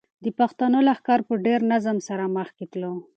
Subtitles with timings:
[0.23, 2.93] د پښتنو لښکر په ډېر نظم سره مخکې تلو.